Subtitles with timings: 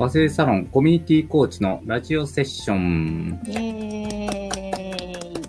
[0.00, 3.38] 和製サロンコミュニティコーチのラジオセッション。
[3.46, 5.42] イエーイ。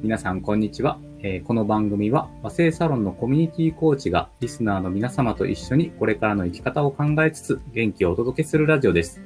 [0.00, 0.98] 皆さん、こんにちは。
[1.18, 9.20] えーこの番組は和製サロンのコミュニティコーチがリスナーの皆様と一緒にこれからの生き方を考えつつ元気をお届けするラジオです。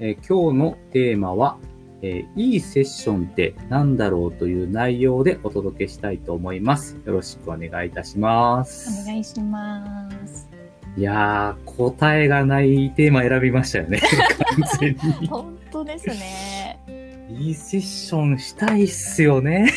[0.00, 1.56] えー今日のテーマは、
[2.02, 6.98] えーいいセッションって何だろうという内容でお届けしたいと思います。
[7.06, 9.02] よろしくお願いいたします。
[9.04, 10.23] お願いします。
[10.96, 14.00] いやー、答えがないテーマ選びましたよね。
[14.56, 15.26] 完全に。
[15.26, 16.78] 本当ですね。
[17.30, 19.68] いいセッションしたいっすよね。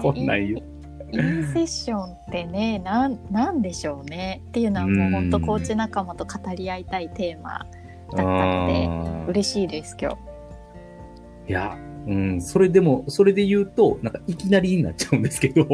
[0.00, 0.62] こんなん言う
[1.12, 4.42] いいいいセッションってね、なん、なんでしょうね。
[4.48, 7.66] っていうのはもう本当コーチ仲間と語り合いたいテーマだ
[8.14, 10.16] ったので、の嬉しいです、今日。
[11.48, 11.76] いや、
[12.06, 15.66] うん、それでも、それで言うと、なんかいきなりになっちゃうんですけど、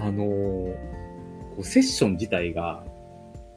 [0.00, 0.96] あのー
[1.56, 2.84] こうセッション自体が、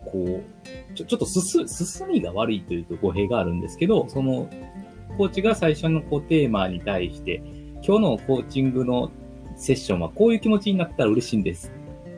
[0.05, 4.50] こう、ちょちょっと進、進みが悪いというと語弊があるんですけど、その、
[5.17, 7.41] コーチが最初のこうテーマに対して、
[7.86, 9.11] 今日のコーチングの
[9.56, 11.72] セッションはこういう気持ちになったら嬉しいんです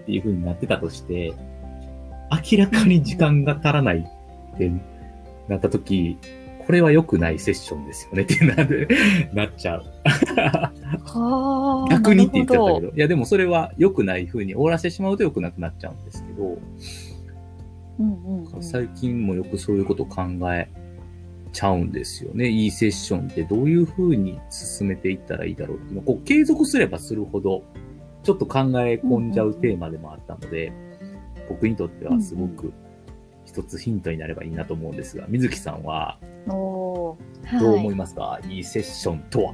[0.04, 1.34] っていう風になってたとして、
[2.52, 4.08] 明らかに時間が足らない
[4.56, 4.72] って
[5.48, 6.18] なった時、
[6.66, 8.88] これは良くないセッションですよねってなる
[9.34, 9.86] なっちゃう。
[10.38, 11.92] はあ。
[11.92, 12.94] 逆にって言っちゃったけど。
[12.96, 16.58] いや、でもそれは良くない風に終わらせてしまうと良くなくなっちゃうんですけど。
[18.00, 20.70] うんうんうん、最近もよくそういうこと考え
[21.52, 22.48] ちゃうんですよね。
[22.50, 26.02] いいセッションってどういう風に進めていったらいいだろうっていうの。
[26.02, 27.64] をこう継続すればするほど、
[28.24, 30.72] ちょっと考え込んじゃうテーマでもあったので、
[31.50, 32.72] 僕にとってはすごく
[33.46, 36.18] 一つヒントになればいいなと思うんですが、水木さんは
[36.48, 37.18] ど
[37.52, 39.54] う思はいますか、い、いセッションとは？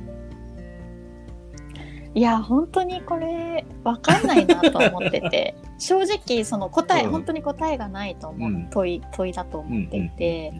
[2.13, 7.11] いや本当にこれわかんないなと思ってて正直その答え、うん。
[7.11, 8.67] 本当に答えがないと思う、うん。
[8.69, 10.53] 問い問いだと思っていて、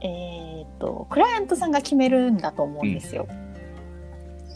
[0.00, 3.26] えーっとクライアントさんが決めるんだと思うんですよ、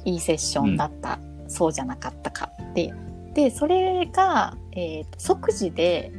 [0.04, 2.92] いいセッションだった、そうじゃなかったかって。
[3.34, 6.12] でそれが、えーっと即時で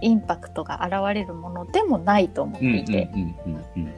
[0.00, 3.94] インパクトが現れるものでもないと思ってうんいて、うんうんうん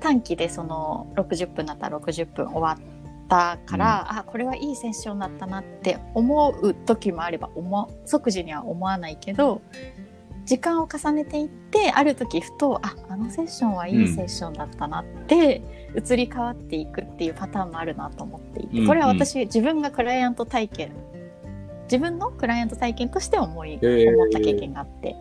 [0.00, 2.93] 短期でその60分だったら60分終わっ
[3.28, 9.62] たから、あこれはいいセッションだったなって思う時もあれば思即時には思わないけど
[10.44, 15.62] 時間を重ねていってある時ふとああのセッションはいいセッションだったなって、
[15.96, 20.92] 移り変わっていくっていうパターンもあるなと思っていて、うんこれは私自分がクライアント体験
[21.84, 24.14] 自分のクライアント体験として思い、ー。
[24.14, 25.14] 思った経験があって。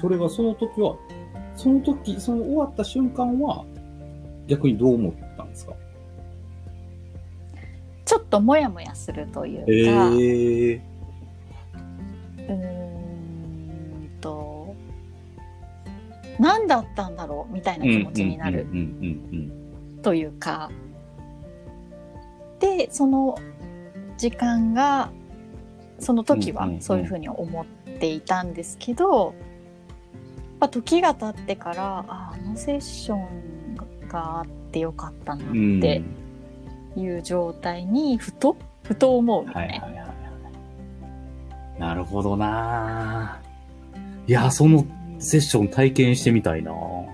[0.00, 0.96] それはその時は、
[1.54, 3.64] その時、その終わった瞬間は、
[4.46, 5.74] 逆にどう思ったんですか？
[8.04, 10.80] ちょっとモヤモヤするというか、ええ
[12.38, 14.74] うーんと
[16.38, 18.66] 何だったんだろうみたいな気持ちになる
[20.02, 20.70] というか、
[22.58, 23.38] でその
[24.18, 25.10] 時間が
[25.98, 27.66] その時はそういうふうに思っ
[27.98, 29.34] ていたんですけど、やっ
[30.58, 33.28] ぱ時が経ってからああのセッション
[34.12, 35.80] があってよかったなっうんうん。
[35.80, 36.02] て
[36.96, 39.54] いう状態にふとふと思うのね。
[39.54, 40.06] はいはいはいは
[41.78, 41.80] い。
[41.80, 43.40] なるほどな
[44.26, 44.84] いや、その
[45.18, 47.08] セッション体験してみたいなも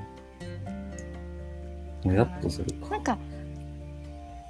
[2.04, 2.90] うやっとするか。
[2.90, 3.18] なんか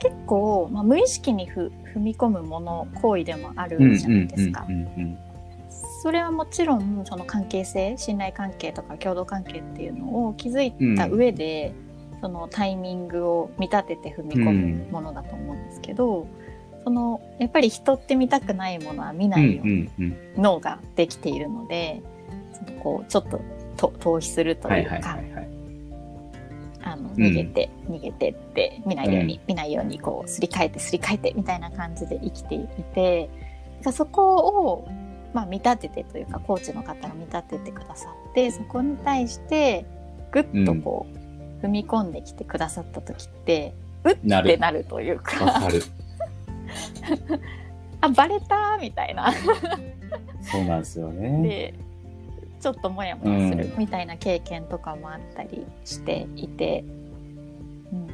[0.00, 4.66] 結構、まあ、無意識にふ踏み込むもの行為でもあるじゃないですか。
[4.68, 5.18] うんうん
[6.00, 11.72] それはもちろんその関係性信頼関係とか共同関係っていうのを築いた上で、
[12.20, 14.50] そのタイミングを見立てて踏み込
[14.84, 16.26] むものだと思うんですけど、
[16.84, 19.32] そのやっぱり人って見たくないものは見うん。
[19.32, 20.42] うなんいようにうんうん。
[20.42, 22.02] 脳ができているので、
[22.82, 23.40] こうちょっと
[23.78, 25.48] と逃避するとはいいうはいか、はいはい。
[26.82, 33.30] あのん逃げて、逃げてって見ないように、見ないようにこうすり替えてすり替えてみたいな感じで生きていて
[33.92, 34.88] そこを、
[35.32, 39.86] まあ、見立ててというかコーチの方が見立ててくださってそこに対して
[40.32, 41.18] ぐっとこう、
[41.62, 43.74] 踏み込んできてくださった時って
[44.04, 45.82] うってなるというわかかる。
[48.00, 48.78] あバレた？
[48.80, 49.32] みたいな
[50.40, 51.48] そうなんですよね。
[51.48, 51.74] で
[52.60, 56.84] ちょっとモヤモヤするうんみたいな経験とかもあったりしていて。
[57.92, 58.08] うん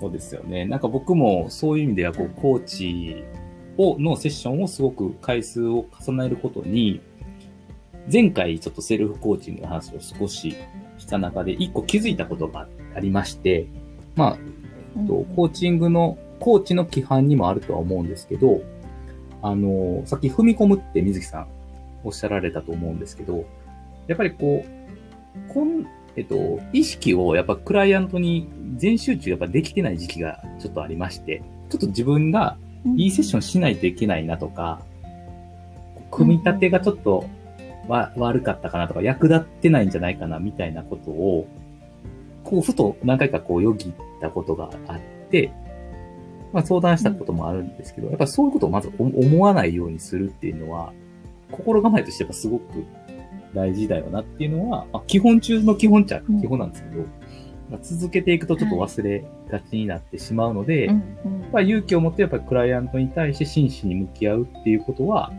[0.00, 0.64] そうですよね。
[0.64, 3.24] なんか僕もそういう意味では、こう、コーチ
[3.78, 7.00] を、のセッションをすごく回数を重ねることに、
[8.12, 10.54] 前回ちょっとセルフコーチングの話を少し
[10.98, 12.64] した中で、一個気づいたことがあ
[13.00, 13.66] りまして、
[14.14, 18.62] まあ、とコーチングの、コーチの規範にもあるとは思うんですけど、
[19.42, 21.48] あの、さっき踏み込むって水木さん
[22.04, 23.44] おっしゃられたと思うんですけど、
[24.06, 32.56] やっぱりこう、こん、えっと、意識をやっぱクライアントに全集中やっぱできてない時期がちょっとありまして、ちょっと自分が
[32.96, 34.80] いいセッションしないといけないなとか、
[36.10, 37.28] 組み立てがちょっと
[37.88, 41.46] わ悪かったかなとか、役立ってないんじゃないかなみたいなことを、
[42.46, 45.00] こう、ふと何回かこう、よぎったことがあっ
[45.30, 45.52] て、
[46.52, 50.92] まあ相談したこともあるんですけど、やっぱそういうことをまず思思わないようにするっていうのは、
[51.50, 52.84] 心構えとしてやっぱすごく
[53.54, 57.02] 大事だよなっていうのは、まあ、基本中の基本っちゃ基本なんですけど、
[57.70, 60.90] まあ、続けていくとちょっと忘れがちになってしまうので、
[61.52, 65.32] まあ、勇気を持ってやっぱりクライアントに対して真摯に向き合うっていうことは、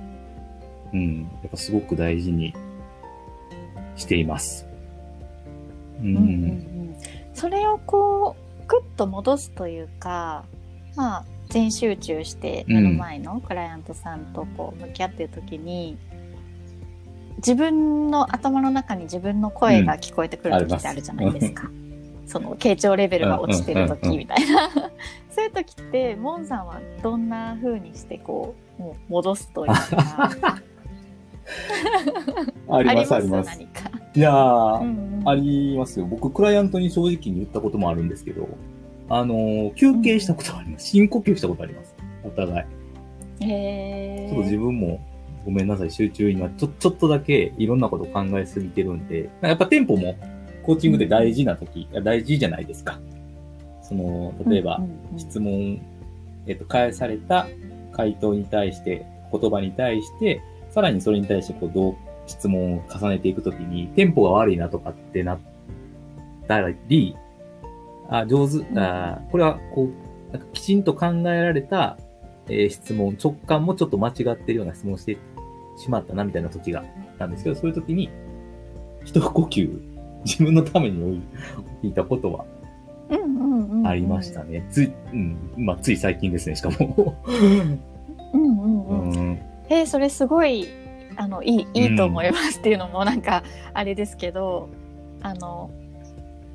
[0.93, 2.53] うん、やっぱすごく大事に
[3.95, 4.67] しています。
[6.01, 6.86] うん。
[7.45, 10.45] うんうんうんそれをこうグッと戻すというか
[10.95, 15.97] まあ全集中して目の前のクライアントさんとこう向き合ってる時に、
[17.37, 21.69] 自分の頭の中に自分の声が聞こえてくる時ってあるじゃないですか。
[22.25, 24.69] その傾聴レベルが落ちてる時みたいな。
[25.31, 30.29] そういう時ってモンさんはどんな風にしてこうもう戻すというか
[32.67, 33.96] あ あります 何か。
[34.17, 36.05] いやー、うんうんありますよ。
[36.05, 38.47] 僕、クライアントに正直に言ったこともあるんですけど、
[39.09, 40.87] あのー休憩したことあります。
[40.87, 41.95] 深呼吸したことあります。
[42.23, 42.65] お互
[43.41, 43.45] い。
[43.45, 45.05] へちょっと自ー分も、
[45.45, 50.15] ごめんなさい、集中今、ちょ、ちょっとだけいろんなこと考えすぎてるんで、やっぱテンポも
[50.63, 52.99] コーチングで大事な時、いや大事じゃないですか。
[53.81, 55.79] その、例えばうん、うんうん質問、
[56.47, 57.47] えっと、返された
[57.91, 61.95] 回答に対して、言葉に対して、さらにそれに対して、こう、どう、
[62.27, 65.39] 質問を重ねていくときに、テンポが悪いなとかってなっ
[66.47, 67.15] たり、
[68.09, 71.97] あ、上手、あこれは、こう、なんかきちんと考えられた、
[72.47, 75.17] えー質問、直感もちょっと間違ってるような質問をして
[75.77, 76.83] しまったな、みたいな時が、
[77.17, 78.09] なんですけど、そういう時に、
[79.03, 79.81] 一呼吸、
[80.25, 82.45] 自分のために置いたことは
[83.85, 84.65] ありましたね。
[84.69, 87.15] つい、うん、まあ、つい最近ですね、しかも。
[87.25, 87.79] うん
[88.33, 89.11] うんうん。
[89.11, 89.39] うん
[89.69, 90.65] えーそれすごい
[91.17, 93.43] あのいいいいと思いますっていうのもなんか
[93.73, 94.69] あれですけど、
[95.21, 95.71] あの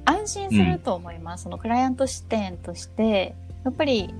[0.05, 4.15] 安心すると思います、そのクライアント視点としてやっぱり、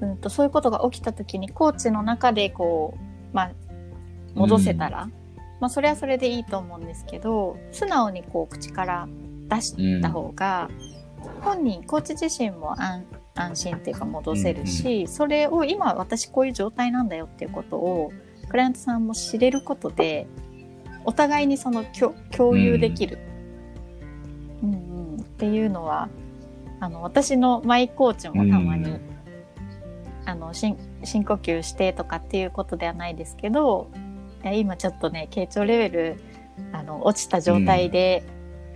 [0.00, 3.52] うん、とそういうことが起きた時にコーチの中でこう、まあ、
[4.34, 5.08] 戻せたら、
[5.60, 9.08] まあ、それはそれでいいと思うんですけど素直にこう口から
[9.48, 10.70] 出した方が、
[11.40, 13.04] 本人コーチ自身も安
[13.34, 18.12] 安心っていうか戻せるし、それを今私こういう状態なんだよっていうことを
[18.48, 20.26] クライアントさんも知れることで
[21.04, 23.18] お互いにその共共有できる、
[24.62, 24.76] うんう
[25.18, 25.20] ん。
[25.20, 26.08] っていうのは
[26.80, 29.00] あの私のマイコーチもたまに、うん。
[30.24, 33.90] あの深深呼吸してとかっていうことではないですけど
[34.44, 36.22] 今ちょっとね傾聴レベル
[36.72, 38.22] あの落ちた状態で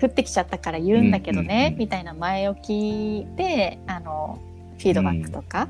[0.02, 1.78] 降ってきちゃったから言うんだけどね、うんうんうん。
[1.78, 4.38] みたいな前置きであの
[4.78, 5.68] フィードバックとか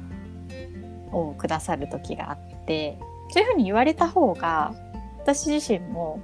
[1.13, 2.99] をくださる時があって、
[3.29, 4.75] そういうふうに言われた方が
[5.19, 6.21] 私自身も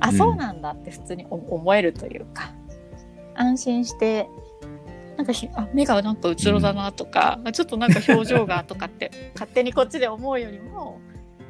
[0.00, 0.16] あうん。
[0.16, 2.52] そうなんだって普通に思思えるというか
[3.34, 4.28] 安心して
[5.16, 10.98] なんかひあ目がなんかうつろだなとか、あちょっとなんか表情がとかって 勝手にこっちで思うよりも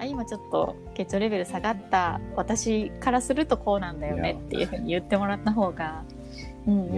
[0.01, 6.03] あ今ちょっと血糖レベル下がった私からするとこうなんだよねっていうふうに言ってもらった方が、
[6.67, 6.91] うん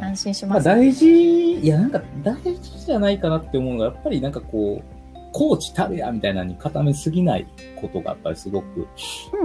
[0.00, 1.06] 安心しまあます、大事、
[1.54, 4.99] いやなんか大事じゃないかなって思うのが、やっぱりなんかこう、
[5.32, 7.46] コーチたるやみたいなのに固めすぎない
[7.76, 8.86] ことがやっぱりすごく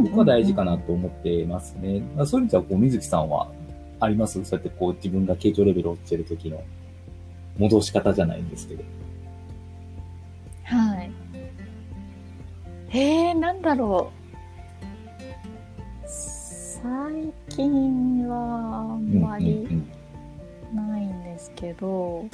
[0.04, 2.02] 僕は大事かなと思ってますね。
[2.16, 3.52] まあそういう意味では、こう、水木さんは
[4.00, 4.44] あります？
[4.44, 6.64] そうやってこう、自分が傾聴レベル落ちてる時の
[7.58, 8.84] 戻し方じゃないんですけど。
[10.64, 11.12] はい。
[12.90, 14.26] えー、なんだろう。
[16.08, 16.84] 最
[17.50, 19.88] 近はあんまりうん
[20.76, 22.26] ないんですけど、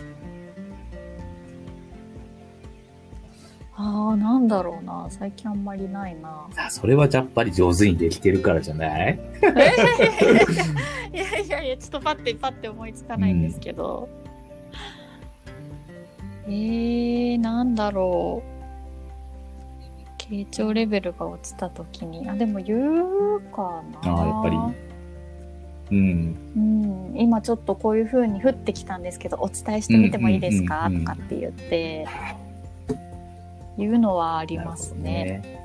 [3.83, 5.07] ああ、なんだろうな。
[5.09, 6.47] 最近あんまりないな。
[6.55, 9.19] あそれはやっぱり上手にできてるからじゃない？
[11.11, 14.07] いやいやいや、ちょっとパッてパッて思いつかないんですけど。
[16.47, 18.51] えー、なんだろう。
[20.31, 24.11] 傾聴レベルが落ちた時に、あ、でも言うかな。
[24.11, 24.49] ああ、やっぱ
[25.89, 25.97] り。
[25.97, 26.35] うん。
[26.55, 26.59] う
[27.17, 32.05] ん、今ちょっとこういう風に降ってきたんですけど、お伝えしてみてもいいですか、うんうんうんうんとかって言って、
[33.77, 35.59] 言うのはありますね。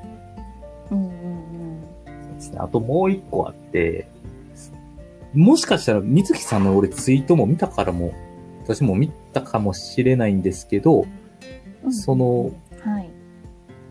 [0.90, 1.80] うんうんうん。
[2.04, 2.58] そうですね。
[2.60, 4.08] あともう一個あって、
[5.34, 8.12] もしかしたら、水木さんの俺ツイートも見たからも、
[8.62, 11.06] 私も見たかもしれないんですけど、
[11.84, 12.50] うんその、
[12.82, 13.10] はい。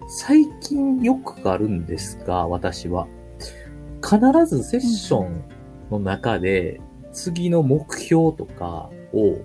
[0.08, 3.08] 最近よくあるんですが、私は。
[4.02, 5.44] 必ずセッション
[5.92, 6.82] の中で、
[7.12, 9.38] 次の目標とかを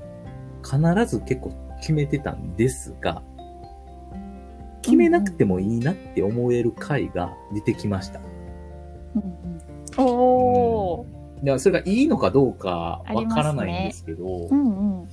[0.62, 3.22] 必ず結構決めてたんですが、
[4.90, 8.20] 決めなくてもいいなって思える回が出てきました。
[9.14, 11.44] うんうん、おー。
[11.44, 15.02] でそれがいいのかどうかわからないんですけど、うんうん。
[15.02, 15.08] うん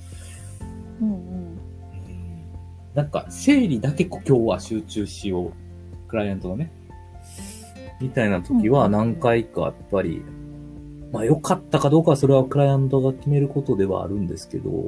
[1.00, 1.58] うん。
[2.94, 5.52] なんか整理だけ今日は集中しよう。
[6.08, 6.72] クライアントのね。
[8.00, 10.24] みたいな時はうん何回かやっぱり、
[11.12, 14.86] まあ良かったかどうかはそれはクライアントが決めることではあるんですけど、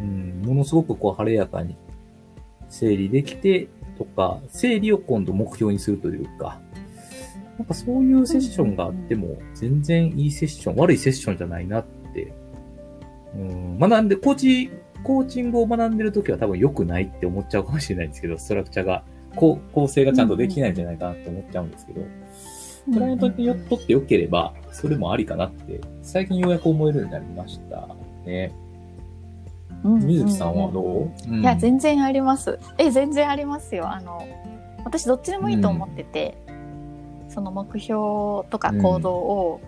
[0.00, 1.76] うん、ものすごくこう晴れやかに
[2.68, 3.68] 整理できて
[3.98, 6.60] とか、整理を今度目標にするというか、
[7.58, 12.32] なんかそういうセッションがあっても全然いいセッション、悪いセッションじゃないなって、
[13.36, 14.70] うん、学んで、コーチ、
[15.04, 19.04] コーチングを学んでる時は多分良くないって思っちゃうかもしれないんですけど、ストラクチャーが、
[19.36, 22.02] こ構成がちゃんとできないんじゃないかなって思っちゃうんですけど、
[22.92, 27.88] クライアントによっとって良ければ、それもありかなって、最近ようやく思えるようになりました
[28.24, 28.52] ね。
[29.84, 32.58] 水木さんはどう、うんいや、全然あります。
[32.78, 33.88] え、全然ありますよ。
[33.90, 34.26] あの、
[34.84, 36.36] 私どっちでもいいと思ってて、
[37.28, 39.60] その目標とか行動を、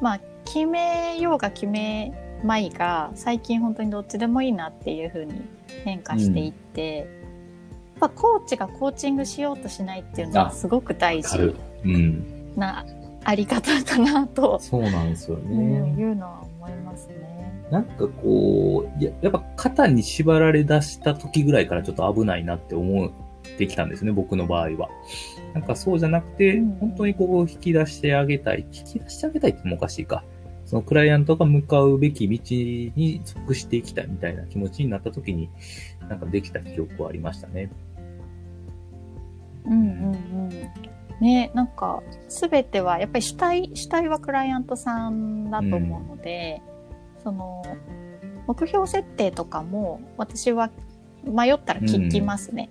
[0.00, 2.12] まあ、決めようが決め
[2.44, 5.42] まいが、最近本当にどっちでもいいなっていう風に
[5.84, 7.06] 変化していって、やっ
[8.00, 11.54] ぱコーチがコーチングしようとしないっていうのはあすごく大事。
[11.84, 12.52] うん。
[12.56, 12.84] な
[13.24, 16.02] あり方かなと、そうなんですようん、ね。
[16.02, 17.29] いうのは思いますね。
[17.70, 23.10] なんかこう、ややっぱ肩に縛られ出した時ぐらいからちょっと危ないなって思っ
[23.56, 24.88] てきたんですね、僕の場合は。
[25.54, 28.66] なんかそうじゃなくて、うん本当にこう引き出してあげたい。
[28.72, 30.24] 引き出してあげたいってもおかしいか。
[30.66, 32.38] そのクライアントが向かうべき道
[32.96, 35.48] に属していきたいみたいな気持ちになった時に、
[36.08, 37.70] なんかできた記憶はありましたね。
[39.66, 40.50] うんうんうん。
[41.20, 46.62] ね、なんか、すべては、やっぱり主体、主体はクライアントさんだと思うので、
[47.22, 47.62] その、
[48.46, 50.70] 目標設定とかも、私は
[51.24, 52.68] 迷ったら聞きますね。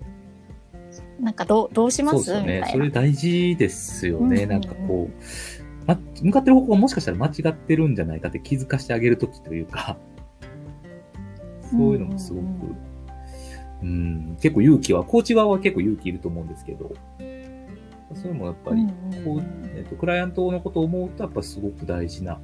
[1.20, 2.24] なんか、どう、どうします？
[2.24, 2.68] そうですよね。
[2.72, 2.90] それ。
[2.90, 4.24] 大事ですよね。
[4.24, 9.96] うんうんうんなんかこう、ま、向かってる方向がもしかしたら間違ってるんじゃないかって気づかしてあげるときというか、
[11.70, 12.50] そういうのもすごく、うん
[13.82, 13.86] うんう
[14.32, 16.92] ん、結構勇気は、コーチ側は結構勇気いると思うんですけど、
[18.14, 18.86] それもやっぱり、
[19.24, 19.42] こう、
[19.74, 22.40] えっと、クライアントのことを思うと、やっぱすごく大事な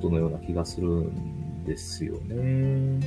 [0.00, 2.34] ことのような気がするんですよね。
[2.34, 3.00] うん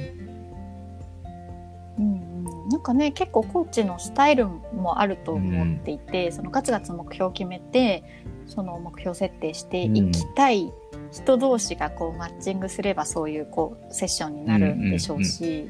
[1.97, 2.43] うん。
[2.69, 8.03] なんかね結構コーチのスタイルもあると思っていて、そのガツガツ目標を決めて
[8.47, 10.71] その目標設定していきたい
[11.11, 15.69] 人同士がこうマッチングすればそういうこうセッションになるんでしょうし、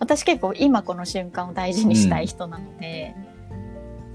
[0.00, 3.14] 私結構今この瞬間を大事にしたい人なので、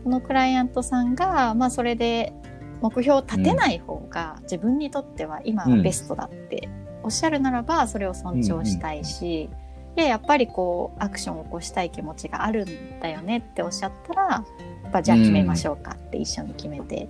[0.04, 2.34] そのクライアントさんが、まあ、それで
[2.82, 6.70] 目標を立てない方が自分にとっては今はベストだって
[7.04, 9.50] おっしゃるならばそれを尊重したいし、
[9.96, 14.44] でやっぱりこうアクションを起こしたい気持ちがあるんだよねっておっしゃったらや
[14.88, 17.08] っぱじゃあ決めましょうかって一緒に決めて、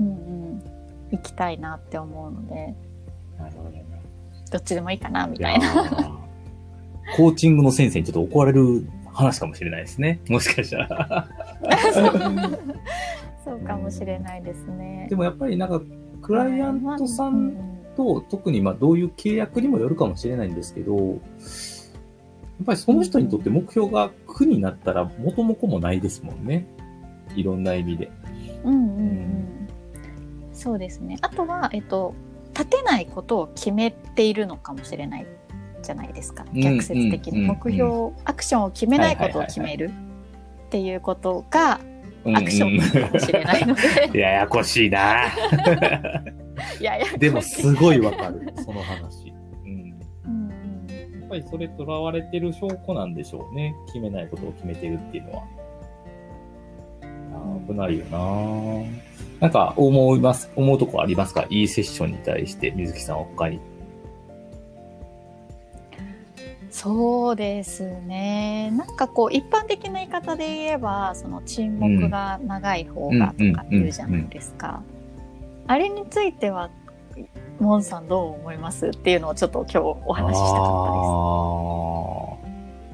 [0.00, 0.62] うんうん、
[1.12, 2.74] 行きたいなって思うので
[3.38, 3.84] なるほどね。
[4.50, 5.66] どっちでもいいかなみたいな。
[5.66, 6.22] ー
[7.16, 10.20] コーチングの先生にちょっと怒られる話かもしれないですね。
[10.28, 11.28] もしかしたら。
[13.44, 15.06] そうかもしれないですね。
[15.10, 15.80] でもやっぱりなんか、
[16.20, 21.18] クライアントさうんと、特にまあどういう契約にもよるかもしれないんですけど、やっ
[22.64, 26.66] ぱりその人にとって目標が苦になったら元も子もないですもんね。
[27.34, 28.10] いろんな意味で。
[28.64, 29.68] うんうんうん
[30.52, 31.16] そうですね。
[31.22, 32.14] あとは、えっと、
[32.54, 35.26] 立てないことを決めているのかもしれない
[35.82, 36.44] じゃないですか。
[36.54, 39.90] うん逆説的にうん目標、アクションを決めないことを決める
[40.66, 41.91] っていうことがうん
[42.24, 45.24] アクションかもしれないので、うんややこしいな
[47.18, 49.32] でもすごいわかる、その話。
[49.64, 49.70] うん。
[50.26, 53.74] うんやっぱりそれとらわれてる証拠なんでしょうね。
[53.86, 55.42] 決めないことを決めてるっていうのは。
[57.02, 58.84] あー危ないよな
[59.40, 61.46] なんか思います、思うとこありますか？
[61.50, 63.58] いいセッションに対して、水木さんは他に。
[66.72, 68.72] そうですね。
[68.72, 74.82] なんかこう一般的な言い方で言えば、その沈黙が長い方がとか言うじゃないですか。
[75.66, 76.70] あれについては、
[77.60, 80.66] モンさんどう思いますっていうのをちょっと今日お話ししたか
[82.32, 82.40] っ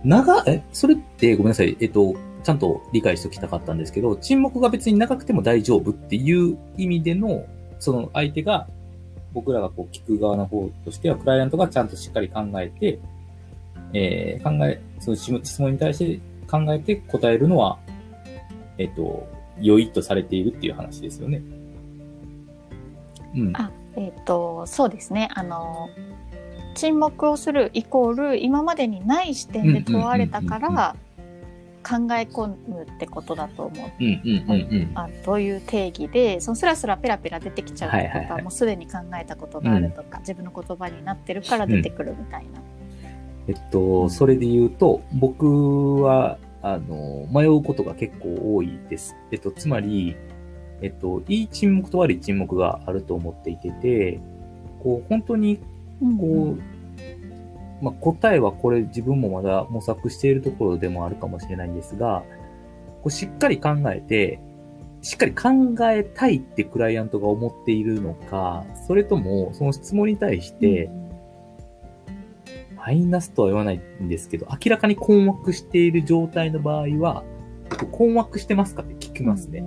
[0.02, 0.48] たです。
[0.48, 1.76] 長、え、それってごめんなさい。
[1.80, 7.44] えっと、ちゃんと理解しておきたかったんですけど、沈黙が別に長くても大丈夫っていう意味での、
[7.78, 8.66] その相手が、
[9.32, 12.98] 僕らがこう聞く側の方としては、クライアントがちゃんとしっかり考えて、
[13.92, 17.78] えー考え、その質質問に対して考えて答えるのは、
[18.78, 19.28] えっと、
[19.60, 21.42] 良いとされているっていう話ですよね。
[23.34, 23.52] うん。
[23.56, 25.28] あ、えっ、と、そうですね。
[25.34, 25.90] あの、
[26.74, 30.96] 沈黙をするイコール、今までにない視点で問われたかうんうんうんら、
[31.82, 33.90] 考え込むってことだと思う。
[33.98, 34.92] うんうんうんうん。
[34.94, 42.60] あどういう定義で、そのスラスラペラペラ出てきちゃうとは、はいはいはいもうすでに考えたことがあるとか、自分の言葉になってるから出てくるみたいな。
[43.48, 49.16] えっと、それで言うと、僕は、あの、迷うことが結構多いです。
[49.32, 50.16] えっと、つまり、
[50.82, 54.20] えっと、いい沈黙と悪い沈黙があると思っていてて、
[54.82, 55.60] こう、本当に、
[56.02, 56.56] うんこ
[57.80, 62.24] う、まあ、答えはこれ自分もまだ模索しているところでもあるかもしれないんですが、
[63.02, 64.40] こうしっかり考えて、
[65.00, 65.50] しっかり考
[65.90, 71.07] えたいってクライアントが思っているのか、それとも、その質問に対して、うん
[72.88, 77.22] マイナスとは言わないんですけど、明らかに困惑している状態の場合は、
[77.92, 79.62] 困惑してますかって聞きますね。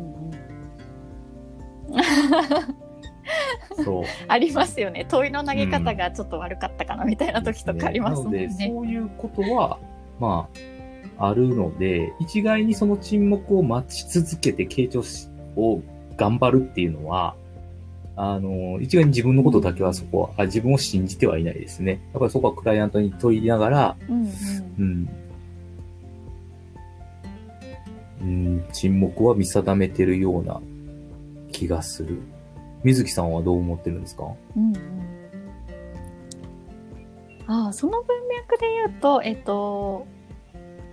[3.86, 4.04] そう。
[4.28, 5.06] ありますよね。
[5.08, 8.48] 問いの投げ方がちょっと悪かったかなみたいな時とかありますもんね。
[8.48, 9.78] なので、そういうことは、
[10.20, 10.50] ま
[11.20, 15.80] あ、あるので、一概にその沈黙を待ち続けて傾聴しを
[16.18, 17.36] 頑張るっていうのは、
[18.24, 22.00] あの、一概に自分のことだけはそこは、あ自分を信じてはいないですね。
[22.14, 24.30] やっぱりそこはクライアントに問いながら、うんうん
[24.78, 25.10] うん。
[28.22, 30.62] うん、沈黙は見定めてるような
[31.52, 32.20] 気がする。
[32.84, 34.26] 水木さんはどう思ってるんですか？
[34.56, 34.82] うんうん
[37.48, 40.06] ああその文脈で言うと、えっと、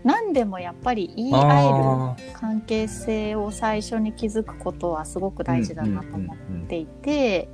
[0.04, 7.48] 何でもやっぱり言い合えるあ関係性を最初に気づくことはすごくー大事だなと思っうんうんうんていて、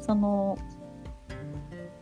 [0.00, 0.58] その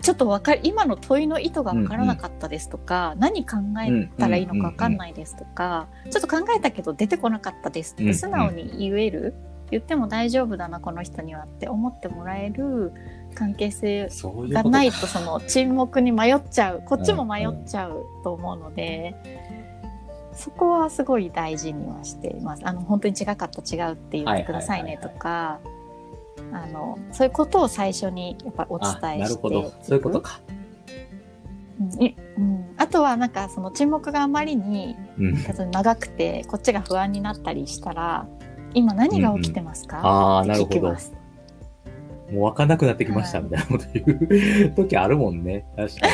[0.02, 8.12] ちょっとわかる今の問いの意図が分からなかったですとか、何考えたらいいのか分かんないですとか、ちょっと考えたけど出てこなかったですっうんうん。
[8.12, 9.34] て素直に言える、
[9.72, 12.92] 言っても大丈夫だなこの人にはって思ってもらえる
[13.34, 19.16] 関係性がないとその沈黙に迷っちゃうこっちも迷っちゃうと思うので、
[20.36, 22.62] そこはすごい大事にはしています。
[22.64, 25.60] あの本当に違かった違うって言ってくださいねとか、
[26.52, 29.72] あのそういうことを最初にやっぱりお伝えしてあ、なるほど。
[29.82, 30.40] そういうことか。
[30.50, 30.56] うん
[32.02, 34.96] いうん、あとはなんかその沈黙があまりに
[35.72, 38.26] 長くてこっちが不安になったりしたら
[38.72, 40.80] 今何が起きてますか、ああ、ってなるほど。
[42.32, 45.64] もう分かんなくなってきましたみたいなこと言う時あるもんね。
[45.76, 46.12] 確かに。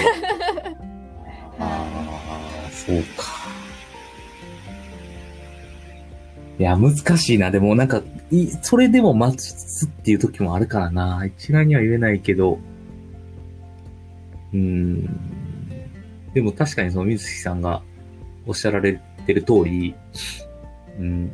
[1.58, 1.86] あ
[2.66, 3.41] あ、そうか。
[6.62, 7.50] いや、難しいな。
[7.50, 11.26] でもなんか、いそれでも待ちつつっていう時もあるからな。
[11.26, 12.60] 一概には言えないけど。
[14.54, 15.06] うん。
[16.32, 17.82] でも確かにその水木さんが
[18.46, 19.96] おっしゃられてる通り、
[21.00, 21.32] うん、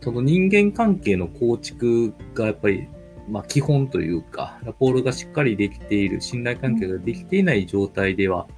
[0.00, 2.88] その人間関係の構築がやっぱり、
[3.28, 8.48] まあ基本というか、ラポールがしっかりできている、信頼関係ができていない状態では、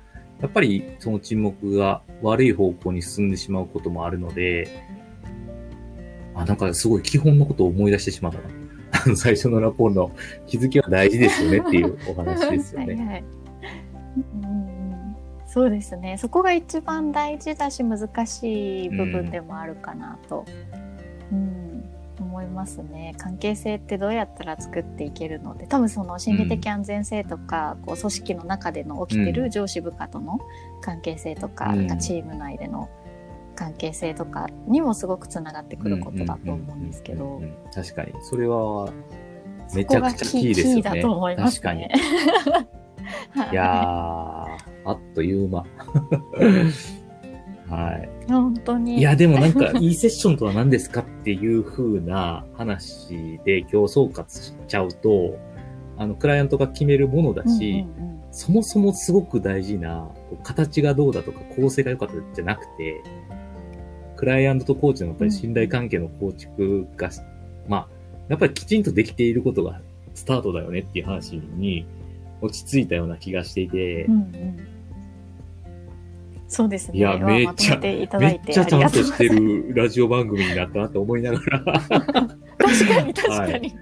[0.40, 5.02] やっぱりその沈黙が悪い方向に進んでしまうこともあるので、
[6.35, 8.62] あ、なんかすごい基本のことを思い出してしまったな。
[9.16, 10.12] 最初のラポールの
[10.47, 12.95] 気づきは大事ですよねっていうお話ですよね。
[12.95, 13.25] はいはい。
[14.35, 15.16] うんうんうん。
[15.47, 16.18] そうですね。
[16.18, 20.45] そこが一番大事だし難しい部分でもあるかなと、
[21.33, 21.85] うん。
[22.21, 23.14] 思いますね。
[23.18, 25.66] 関係性ってどうやったら作っていけるので。
[25.66, 29.35] 多分その心理的安全性とか、こう組織の中での起きてうん。
[29.45, 30.38] る上司部下との
[30.81, 31.87] 関係性とか,、うん。
[31.87, 32.88] なんかチーム内での
[33.55, 37.41] 関係性とかにもすごくつながってくることだと思うんですけど
[37.75, 38.12] 確かに。
[38.23, 38.93] それは、
[39.75, 40.83] めちゃくちゃキーですよね。
[40.83, 41.62] そこがキーだと思いますね。
[41.62, 41.83] 確かに。
[43.45, 43.67] は いやー、
[44.91, 45.65] あっという間。
[47.69, 48.09] はい。
[48.29, 55.38] 本当にいや、でもなんか、いいセッションとは何ですかっていう風な話で今日総括しちゃうと、
[55.97, 60.11] あの、クライアントが決めるものだし、うんうんうんそもそもすごく大事な、
[60.43, 63.03] 形がどうだとか構成が良かったじゃなくて、
[64.22, 67.11] クライアントとコーチのやっぱり信頼関係の構築が、
[67.66, 67.88] まあ、
[68.28, 69.80] やっぱりきちんとできていることが
[70.14, 71.85] スタートだよねっていう話に
[72.40, 74.68] 落ち着いたような気がしていて、うんうん
[76.46, 76.98] そうですね。
[76.98, 78.08] いやめっちゃめっ
[78.44, 83.74] てちゃちゃんとしてるラジオ番組になったなって思いながら、 確かに確かに。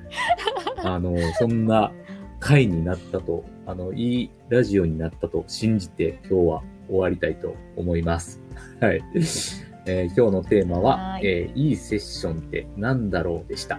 [0.76, 1.90] あの、そんな
[2.38, 8.40] 回になったと、あの、いいラジオになったと信じて今日は終わりたいと思います。
[8.81, 9.03] はい。
[9.87, 13.79] えー今日のテーマは、はいえーいいセッションって何だろうでした。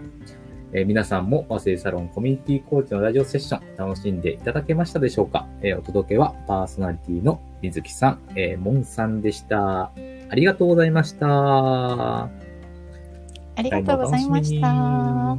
[0.73, 9.91] えー皆さんも和製サロンコミュニティコーチのラジオセッション楽しんでいただけましたでしょうか、えーお届けはパーソナリティの水木さん、えー、モンさんでした。
[10.29, 12.23] ありがとうございました。
[13.55, 15.37] ありがとうございました。